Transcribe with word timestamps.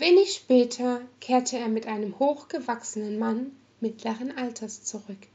Wenig 0.00 0.32
später 0.34 1.00
kehrte 1.18 1.58
er 1.58 1.66
mit 1.66 1.88
einem 1.88 2.20
hochgewachsenen 2.20 3.18
Mann 3.18 3.50
mittleren 3.80 4.30
Alters 4.38 4.84
zurück. 4.84 5.26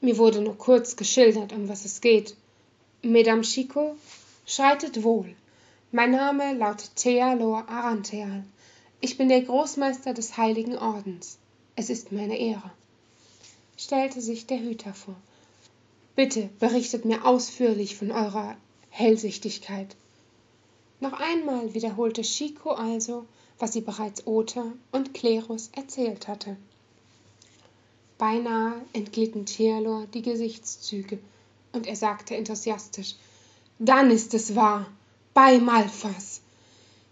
Mir 0.00 0.16
wurde 0.16 0.40
nur 0.40 0.56
kurz 0.56 0.96
geschildert, 0.96 1.52
um 1.52 1.68
was 1.68 1.84
es 1.84 2.00
geht. 2.00 2.34
Mesdames 3.02 3.50
Chico, 3.50 3.96
schreitet 4.46 5.02
wohl. 5.02 5.36
Mein 5.92 6.12
Name 6.12 6.54
lautet 6.54 6.96
Thealor 6.96 7.68
Arantheal. 7.68 8.44
Ich 9.02 9.18
bin 9.18 9.28
der 9.28 9.42
Großmeister 9.42 10.14
des 10.14 10.38
Heiligen 10.38 10.78
Ordens. 10.78 11.36
Es 11.76 11.90
ist 11.90 12.10
mir 12.12 12.22
eine 12.22 12.38
Ehre, 12.38 12.70
stellte 13.76 14.22
sich 14.22 14.46
der 14.46 14.58
Hüter 14.58 14.94
vor. 14.94 15.16
Bitte 16.16 16.48
berichtet 16.60 17.04
mir 17.04 17.26
ausführlich 17.26 17.94
von 17.94 18.10
eurer 18.10 18.56
Hellsichtigkeit. 18.88 19.96
Noch 21.00 21.12
einmal 21.12 21.74
wiederholte 21.74 22.22
Chico 22.22 22.70
also, 22.70 23.24
was 23.58 23.72
sie 23.72 23.80
bereits 23.80 24.26
Ota 24.26 24.72
und 24.92 25.14
Klerus 25.14 25.70
erzählt 25.74 26.28
hatte. 26.28 26.56
Beinahe 28.18 28.82
entglitten 28.92 29.46
Thealor 29.46 30.06
die 30.12 30.22
Gesichtszüge, 30.22 31.18
und 31.72 31.86
er 31.86 31.96
sagte 31.96 32.36
enthusiastisch 32.36 33.14
Dann 33.78 34.10
ist 34.10 34.34
es 34.34 34.56
wahr, 34.56 34.86
bei 35.34 35.58
Malfas. 35.58 36.40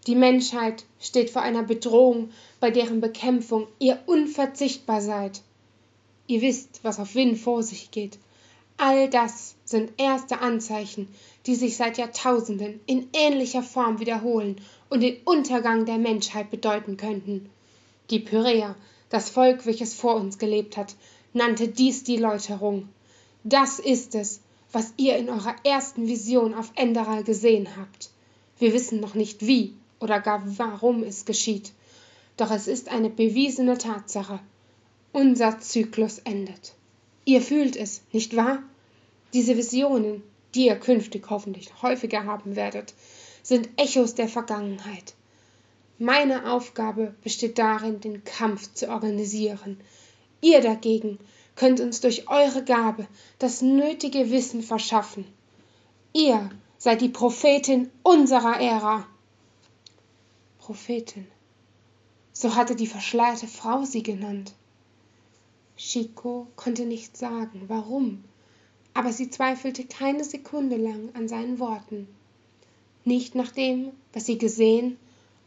Die 0.07 0.15
Menschheit 0.15 0.85
steht 1.01 1.31
vor 1.31 1.43
einer 1.43 1.65
Bedrohung, 1.65 2.31
bei 2.61 2.71
deren 2.71 3.01
Bekämpfung 3.01 3.67
ihr 3.79 4.01
unverzichtbar 4.07 5.01
seid. 5.01 5.43
Ihr 6.29 6.43
wisst, 6.43 6.81
was 6.83 7.01
auf 7.01 7.15
Winn 7.15 7.37
vor 7.37 7.63
sich 7.63 7.91
geht. 7.91 8.19
All 8.77 9.11
das 9.11 9.56
sind 9.67 9.93
erste 9.99 10.41
Anzeichen, 10.41 11.09
die 11.45 11.57
sich 11.57 11.77
seit 11.77 11.99
Jahrtausenden 11.99 12.81
in 12.87 13.09
ähnlicher 13.13 13.63
Form 13.63 14.01
wiederholen 14.01 14.57
und 14.89 15.03
den 15.03 15.19
Untergang 15.25 15.85
der 15.85 15.99
Menschheit 15.99 16.51
bedeuten 16.51 16.97
könnten. 16.97 17.51
Die 18.11 18.21
Pyräer, 18.21 18.77
das 19.11 19.29
Volk, 19.29 19.67
welches 19.67 19.93
vor 19.95 20.15
uns 20.15 20.39
gelebt 20.39 20.77
hat, 20.77 20.95
nannte 21.33 21.69
dies 21.69 22.05
die 22.05 22.17
Läuterung. 22.17 22.89
Das 23.45 23.79
ist 23.81 24.15
es, 24.15 24.41
was 24.73 24.95
ihr 24.97 25.17
in 25.17 25.29
eurer 25.29 25.57
ersten 25.65 26.07
Vision 26.07 26.55
auf 26.55 26.71
Enderal 26.77 27.25
gesehen 27.25 27.69
habt. 27.77 28.11
Wir 28.59 28.73
wissen 28.73 29.01
noch 29.01 29.15
nicht 29.15 29.47
wie 29.47 29.75
oder 30.01 30.21
gar 30.21 30.43
warum 30.59 31.03
es 31.03 31.25
geschieht, 31.25 31.73
doch 32.37 32.51
es 32.51 32.69
ist 32.69 32.89
eine 32.89 33.11
bewiesene 33.11 33.79
Tatsache. 33.79 34.41
Unser 35.13 35.61
Zyklus 35.61 36.19
endet. 36.21 36.75
Ihr 37.25 37.41
fühlt 37.41 37.75
es, 37.75 38.03
nicht 38.13 38.37
wahr? 38.37 38.63
Diese 39.37 39.59
Visionen, 39.59 40.23
die 40.55 40.65
ihr 40.65 40.77
künftig 40.77 41.29
hoffentlich 41.29 41.83
häufiger 41.83 42.25
haben 42.25 42.57
werdet, 42.57 42.95
sind 43.43 43.69
Echos 43.77 44.15
der 44.15 44.29
Vergangenheit. 44.29 45.13
Meine 45.99 46.51
Aufgabe 46.51 47.15
besteht 47.23 47.59
darin, 47.59 48.01
den 48.01 48.25
Kampf 48.25 48.73
zu 48.73 48.89
organisieren. 48.89 49.79
Ihr 50.41 50.63
dagegen 50.63 51.19
könnt 51.55 51.81
uns 51.81 52.01
durch 52.01 52.31
eure 52.31 52.65
Gabe 52.65 53.07
das 53.39 53.61
nötige 53.61 54.31
Wissen 54.31 54.63
verschaffen. 54.63 55.27
Ihr 56.15 56.49
seid 56.79 57.03
die 57.03 57.11
Prophetin 57.11 57.91
unserer 58.03 58.59
Ära. 58.59 59.07
Prophetin. 60.61 61.27
So 62.33 62.55
hatte 62.55 62.75
die 62.75 62.87
verschleierte 62.87 63.49
Frau 63.49 63.85
sie 63.85 64.03
genannt. 64.03 64.55
Chico 65.77 66.47
konnte 66.57 66.87
nicht 66.87 67.19
sagen, 67.19 67.65
warum, 67.67 68.25
aber 68.97 69.13
sie 69.13 69.29
zweifelte 69.29 69.85
keine 69.85 70.25
Sekunde 70.25 70.77
lang 70.77 71.11
an 71.13 71.29
seinen 71.29 71.59
Worten. 71.59 72.09
Nicht 73.05 73.35
nach 73.35 73.53
dem, 73.53 73.93
was 74.15 74.25
sie 74.25 74.39
gesehen 74.39 74.97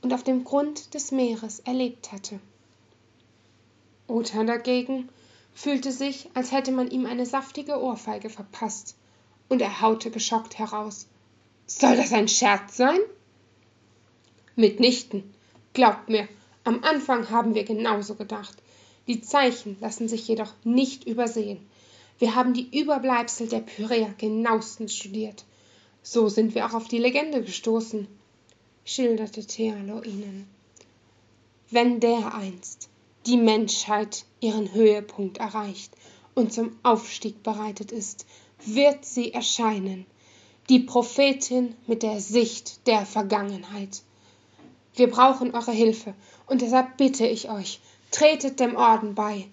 und 0.04 0.14
auf 0.14 0.24
dem 0.24 0.44
Grund 0.44 0.94
des 0.94 1.12
Meeres 1.12 1.60
erlebt 1.62 2.12
hatte. 2.12 2.40
Ota 4.08 4.44
dagegen 4.44 5.10
fühlte 5.56 5.92
sich, 5.92 6.30
als 6.36 6.52
hätte 6.52 6.72
man 6.72 6.92
ihm 6.92 7.08
eine 7.08 7.26
saftige 7.26 7.82
Ohrfeige 7.82 8.30
verpasst, 8.30 8.96
und 9.50 9.64
er 9.64 9.82
haute 9.82 10.12
geschockt 10.12 10.60
heraus. 10.60 11.08
Soll 11.66 11.98
das 11.98 12.14
ein 12.14 12.28
Scherz 12.28 12.78
sein? 12.78 13.00
Mitnichten. 14.56 15.24
Glaubt 15.74 16.08
mir, 16.08 16.28
am 16.64 16.84
Anfang 16.84 17.32
haben 17.32 17.56
wir 17.56 17.64
genauso 17.64 18.14
gedacht. 18.14 18.58
Die 19.08 19.22
Zeichen 19.22 19.76
lassen 19.82 20.08
sich 20.08 20.28
jedoch 20.28 20.54
nicht 20.64 21.08
übersehen. 21.08 21.68
Wir 22.20 22.36
haben 22.36 22.54
die 22.54 22.78
Überbleibsel 22.78 23.48
der 23.48 23.62
Pyräer 23.62 24.14
genauestens 24.18 24.94
studiert. 24.94 25.46
So 26.04 26.28
sind 26.28 26.54
wir 26.54 26.66
auch 26.66 26.74
auf 26.74 26.88
die 26.88 26.98
Legende 26.98 27.42
gestoßen, 27.42 28.08
schilderte 28.84 29.46
Thealo 29.46 30.04
ihnen. 30.04 30.48
Wenn 31.72 32.00
dereinst 32.00 32.90
die 33.26 33.38
Menschheit 33.38 34.26
ihren 34.42 34.74
Höhepunkt 34.74 35.38
erreicht 35.38 35.94
und 36.34 36.52
zum 36.54 36.78
Aufstieg 36.84 37.42
bereitet 37.44 37.92
ist, 37.92 38.26
wird 38.66 39.06
sie 39.06 39.34
erscheinen, 39.34 40.06
die 40.68 40.80
Prophetin 40.80 41.76
mit 41.88 42.04
der 42.04 42.20
Sicht 42.20 42.86
der 42.88 43.06
Vergangenheit. 43.06 44.02
Wir 44.96 45.10
brauchen 45.10 45.54
eure 45.56 45.72
Hilfe, 45.72 46.14
und 46.48 46.62
deshalb 46.62 46.98
bitte 46.98 47.26
ich 47.26 47.50
euch, 47.50 47.80
tretet 48.12 48.60
dem 48.60 48.76
Orden 48.76 49.16
bei. 49.16 49.48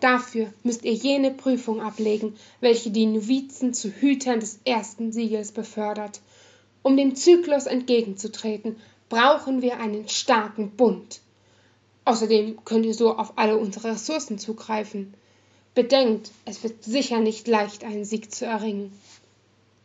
Dafür 0.00 0.52
müsst 0.62 0.84
ihr 0.84 0.92
jene 0.92 1.30
Prüfung 1.30 1.80
ablegen, 1.80 2.36
welche 2.60 2.90
die 2.90 3.06
Novizen 3.06 3.72
zu 3.72 3.90
Hütern 3.90 4.40
des 4.40 4.58
ersten 4.64 5.10
Siegels 5.12 5.52
befördert. 5.52 6.20
Um 6.82 6.96
dem 6.96 7.16
Zyklus 7.16 7.66
entgegenzutreten, 7.66 8.76
brauchen 9.08 9.62
wir 9.62 9.80
einen 9.80 10.08
starken 10.08 10.70
Bund. 10.70 11.20
Außerdem 12.04 12.64
könnt 12.64 12.86
ihr 12.86 12.94
so 12.94 13.16
auf 13.16 13.32
alle 13.36 13.56
unsere 13.56 13.92
Ressourcen 13.92 14.38
zugreifen. 14.38 15.14
Bedenkt, 15.74 16.30
es 16.44 16.62
wird 16.62 16.84
sicher 16.84 17.20
nicht 17.20 17.48
leicht, 17.48 17.82
einen 17.82 18.04
Sieg 18.04 18.32
zu 18.32 18.44
erringen. 18.44 18.92